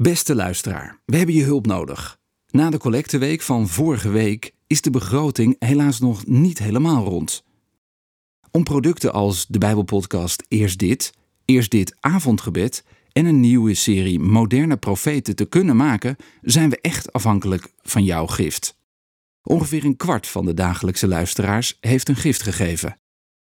[0.00, 2.18] Beste luisteraar, we hebben je hulp nodig.
[2.50, 7.44] Na de collecteweek van vorige week is de begroting helaas nog niet helemaal rond.
[8.50, 11.12] Om producten als de Bijbelpodcast Eerst Dit,
[11.44, 17.12] Eerst Dit Avondgebed en een nieuwe serie Moderne Profeten te kunnen maken, zijn we echt
[17.12, 18.76] afhankelijk van jouw gift.
[19.42, 22.98] Ongeveer een kwart van de dagelijkse luisteraars heeft een gift gegeven.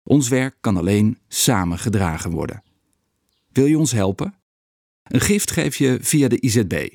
[0.04, 2.64] Ons werk kan alleen samen gedragen worden.
[3.52, 4.45] Wil je ons helpen?
[5.08, 6.90] Een gift geef je via de IZB.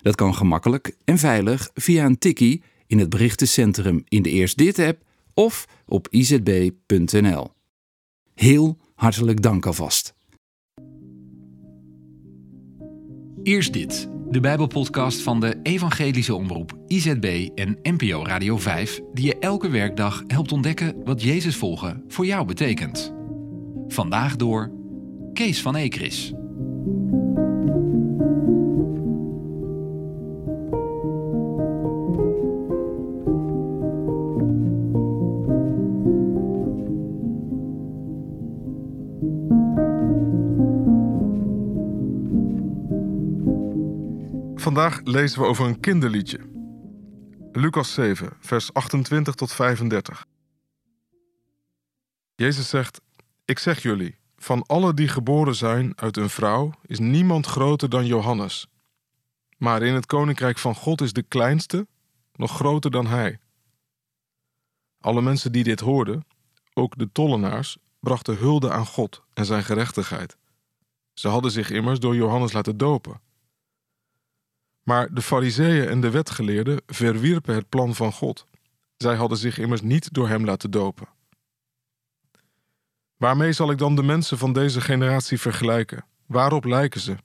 [0.00, 4.78] Dat kan gemakkelijk en veilig via een tikkie in het berichtencentrum in de Eerst Dit
[4.78, 5.02] app
[5.34, 7.50] of op izb.nl.
[8.34, 10.14] Heel hartelijk dank alvast.
[13.42, 19.38] Eerst dit, de Bijbelpodcast van de Evangelische Omroep IZB en NPO Radio 5, die je
[19.38, 23.14] elke werkdag helpt ontdekken wat Jezus volgen voor jou betekent.
[23.88, 24.72] Vandaag door
[25.32, 26.32] Kees van Ekris.
[44.54, 46.40] Vandaag lezen we over een kinderliedje.
[47.52, 50.26] Lucas 7, vers 28 tot 35.
[52.34, 53.00] Jezus zegt:
[53.44, 58.06] Ik zeg jullie, van alle die geboren zijn uit een vrouw is niemand groter dan
[58.06, 58.66] Johannes.
[59.58, 61.86] Maar in het koninkrijk van God is de kleinste
[62.32, 63.38] nog groter dan hij.
[65.00, 66.26] Alle mensen die dit hoorden,
[66.72, 70.36] ook de tollenaars, brachten hulde aan God en zijn gerechtigheid.
[71.14, 73.20] Ze hadden zich immers door Johannes laten dopen.
[74.82, 78.46] Maar de fariseeën en de wetgeleerden verwierpen het plan van God.
[78.96, 81.08] Zij hadden zich immers niet door hem laten dopen.
[83.16, 86.04] Waarmee zal ik dan de mensen van deze generatie vergelijken?
[86.26, 87.16] Waarop lijken ze?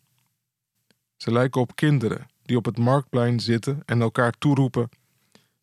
[1.17, 4.89] Ze lijken op kinderen die op het marktplein zitten en elkaar toeroepen: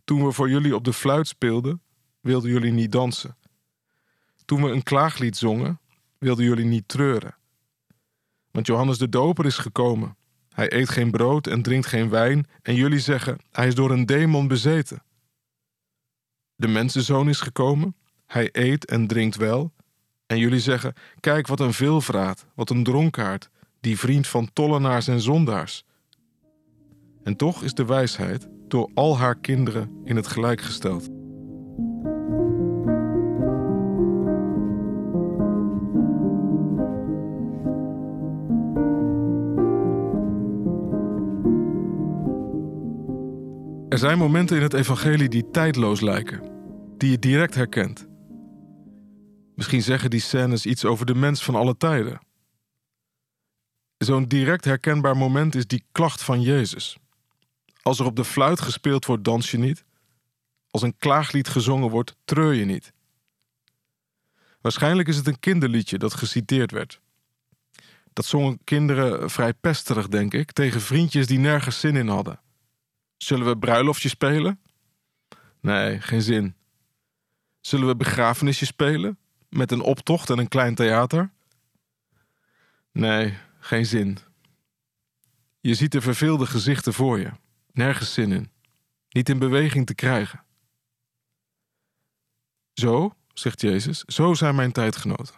[0.05, 1.83] Toen we voor jullie op de fluit speelden,
[2.21, 3.38] wilden jullie niet dansen.
[4.49, 5.81] Toen we een klaaglied zongen,
[6.19, 7.37] wilden jullie niet treuren.
[8.51, 10.17] Want Johannes de Doper is gekomen
[10.59, 14.07] hij eet geen brood en drinkt geen wijn, en jullie zeggen: Hij is door een
[14.07, 15.03] demon bezeten.
[16.55, 19.73] De mensenzoon is gekomen, hij eet en drinkt wel,
[20.27, 25.21] en jullie zeggen: Kijk wat een veelvraat, wat een dronkaard, die vriend van tollenaars en
[25.21, 25.85] zondaars.
[27.23, 31.18] En toch is de wijsheid door al haar kinderen in het gelijk gesteld.
[43.99, 46.43] Er zijn momenten in het evangelie die tijdloos lijken,
[46.99, 48.07] die je direct herkent.
[49.55, 52.21] Misschien zeggen die scènes iets over de mens van alle tijden.
[53.97, 56.97] Zo'n direct herkenbaar moment is die klacht van Jezus.
[57.83, 59.85] Als er op de fluit gespeeld wordt, dans je niet.
[60.71, 62.93] Als een klaaglied gezongen wordt, treur je niet.
[64.61, 67.01] Waarschijnlijk is het een kinderliedje dat geciteerd werd.
[68.13, 72.41] Dat zongen kinderen vrij pesterig, denk ik, tegen vriendjes die nergens zin in hadden.
[73.19, 74.61] Zullen we bruiloftje spelen?
[75.61, 76.55] Nee, geen zin.
[77.61, 79.19] Zullen we begrafenisje spelen?
[79.49, 81.33] Met een optocht en een klein theater?
[82.93, 84.19] Nee, geen zin.
[85.61, 87.31] Je ziet de verveelde gezichten voor je.
[87.73, 88.51] Nergens zin in.
[89.09, 90.45] Niet in beweging te krijgen.
[92.73, 95.35] Zo, zegt Jezus, zo zijn mijn tijdgenoten.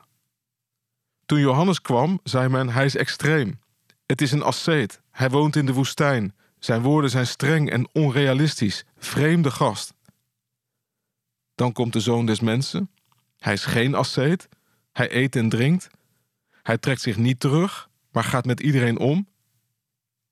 [1.27, 3.61] Toen Johannes kwam, zei men: Hij is extreem.
[4.07, 5.01] Het is een asceet.
[5.11, 6.35] Hij woont in de woestijn.
[6.61, 9.95] Zijn woorden zijn streng en onrealistisch, vreemde gast.
[11.55, 12.91] Dan komt de zoon des mensen.
[13.39, 14.49] Hij is geen asceet.
[14.93, 15.91] Hij eet en drinkt.
[16.63, 19.29] Hij trekt zich niet terug, maar gaat met iedereen om.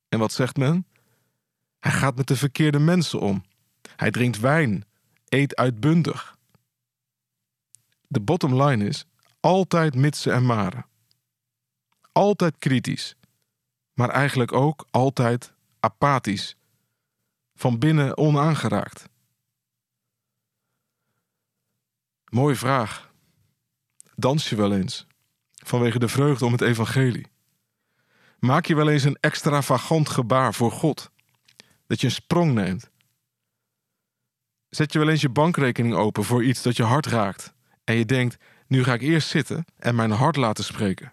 [0.09, 0.87] En wat zegt men?
[1.79, 3.45] Hij gaat met de verkeerde mensen om.
[3.97, 4.85] Hij drinkt wijn,
[5.29, 6.39] eet uitbundig.
[8.07, 9.05] De bottom line is
[9.41, 10.87] altijd mitsen en maren.
[12.13, 13.15] Altijd kritisch,
[13.93, 16.57] maar eigenlijk ook altijd apathisch,
[17.55, 19.09] van binnen onaangeraakt?
[22.25, 23.13] Mooie vraag.
[24.15, 25.07] Dans je wel eens
[25.65, 27.27] vanwege de vreugde om het evangelie?
[28.39, 31.11] Maak je wel eens een extravagant gebaar voor God?
[31.87, 32.91] Dat je een sprong neemt?
[34.69, 37.55] Zet je wel eens je bankrekening open voor iets dat je hart raakt
[37.85, 38.37] en je denkt:
[38.67, 41.13] nu ga ik eerst zitten en mijn hart laten spreken?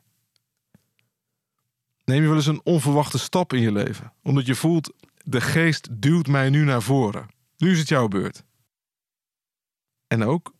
[2.05, 4.93] Neem je wel eens een onverwachte stap in je leven, omdat je voelt:
[5.23, 7.29] de geest duwt mij nu naar voren.
[7.57, 8.43] Nu is het jouw beurt.
[10.07, 10.53] En ook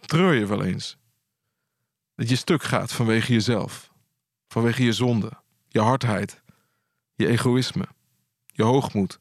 [0.00, 0.98] treur je wel eens
[2.14, 3.92] dat je stuk gaat vanwege jezelf,
[4.48, 5.32] vanwege je zonde,
[5.68, 6.42] je hardheid,
[7.14, 7.88] je egoïsme,
[8.46, 9.20] je hoogmoed,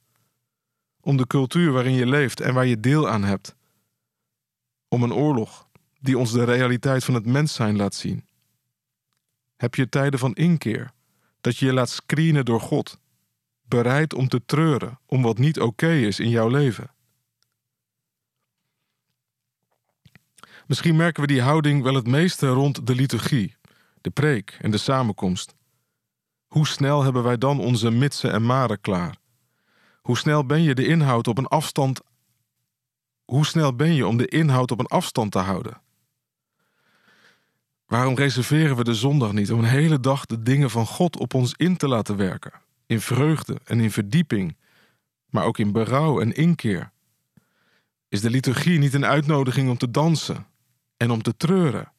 [1.01, 3.55] om de cultuur waarin je leeft en waar je deel aan hebt,
[4.87, 5.67] om een oorlog
[5.99, 8.27] die ons de realiteit van het mens zijn laat zien.
[9.55, 10.91] Heb je tijden van inkeer,
[11.41, 12.97] dat je je laat screenen door God,
[13.61, 16.91] bereid om te treuren om wat niet oké is in jouw leven?
[20.65, 23.55] Misschien merken we die houding wel het meeste rond de liturgie,
[24.01, 25.55] de preek en de samenkomst.
[26.47, 29.17] Hoe snel hebben wij dan onze mitsen en maren klaar?
[30.01, 32.01] Hoe snel ben je de inhoud op een afstand
[33.31, 35.81] hoe snel ben je om de inhoud op een afstand te houden?
[37.87, 41.33] Waarom reserveren we de zondag niet om een hele dag de dingen van God op
[41.33, 42.51] ons in te laten werken?
[42.85, 44.57] In vreugde en in verdieping,
[45.29, 46.91] maar ook in berouw en inkeer.
[48.09, 50.47] Is de liturgie niet een uitnodiging om te dansen
[50.97, 51.91] en om te treuren?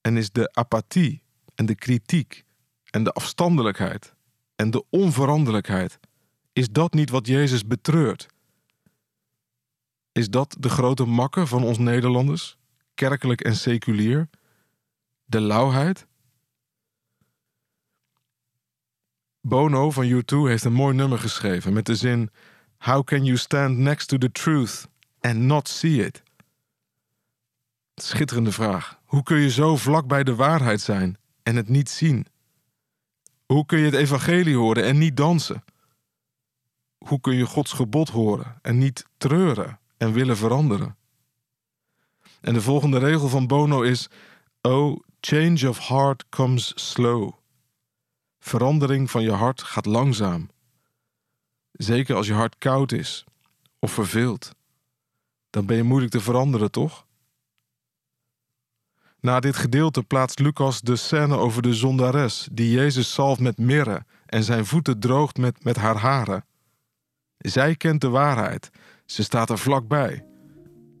[0.00, 1.22] En is de apathie
[1.54, 2.44] en de kritiek
[2.90, 4.14] en de afstandelijkheid
[4.56, 5.98] en de onveranderlijkheid,
[6.52, 8.26] is dat niet wat Jezus betreurt?
[10.12, 12.58] Is dat de grote makke van ons Nederlanders,
[12.96, 14.28] kerkelijk en seculier?
[15.24, 16.06] De lauwheid?
[19.40, 22.30] Bono van U2 heeft een mooi nummer geschreven met de zin:
[22.78, 24.88] How can you stand next to the truth
[25.20, 26.22] and not see it?
[27.94, 29.00] Schitterende vraag.
[29.04, 32.26] Hoe kun je zo vlak bij de waarheid zijn en het niet zien?
[33.46, 35.64] Hoe kun je het evangelie horen en niet dansen?
[36.98, 40.96] Hoe kun je Gods gebod horen en niet treuren en willen veranderen?
[42.46, 44.08] En de volgende regel van Bono is:
[44.62, 47.32] Oh, change of heart comes slow.
[48.38, 50.50] Verandering van je hart gaat langzaam.
[51.72, 53.24] Zeker als je hart koud is
[53.78, 54.50] of verveeld.
[55.50, 57.06] Dan ben je moeilijk te veranderen, toch?
[59.20, 64.04] Na dit gedeelte plaatst Lucas de scène over de zondares die Jezus zalft met mirre
[64.26, 66.44] en zijn voeten droogt met, met haar haren.
[67.38, 68.70] Zij kent de waarheid,
[69.06, 70.35] ze staat er vlakbij.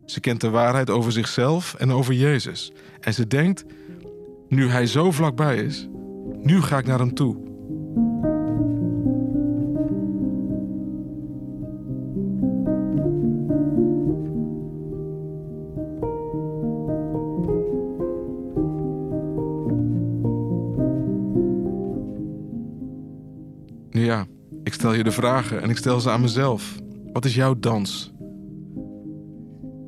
[0.06, 2.72] Ze kent de waarheid over zichzelf en over Jezus.
[3.00, 3.64] En ze denkt,
[4.48, 5.88] nu hij zo vlakbij is,
[6.42, 7.36] nu ga ik naar hem toe.
[23.90, 24.26] Nu ja,
[24.62, 26.74] ik stel je de vragen en ik stel ze aan mezelf.
[27.12, 28.14] Wat is jouw dans?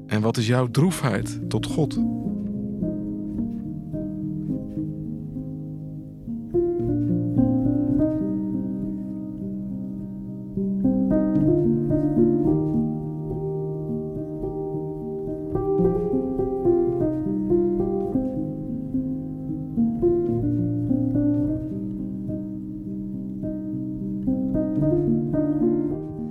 [0.08, 1.98] En wat is jouw droefheid tot God?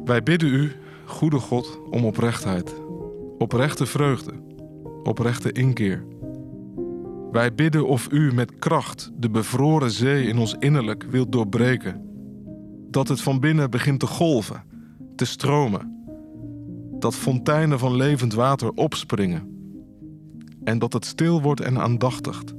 [0.05, 0.71] Wij bidden u,
[1.05, 2.75] goede God, om oprechtheid,
[3.37, 4.33] oprechte vreugde,
[5.03, 6.03] oprechte inkeer.
[7.31, 12.01] Wij bidden of u met kracht de bevroren zee in ons innerlijk wilt doorbreken.
[12.89, 14.63] Dat het van binnen begint te golven,
[15.15, 15.95] te stromen.
[16.99, 19.55] Dat fonteinen van levend water opspringen.
[20.63, 22.53] En dat het stil wordt en aandachtigt.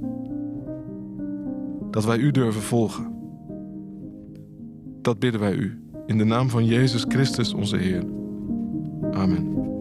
[1.90, 3.16] Dat wij u durven volgen.
[5.02, 5.82] Dat bidden wij u.
[6.06, 8.04] In de naam van Jezus Christus, onze Heer.
[9.10, 9.77] Amen.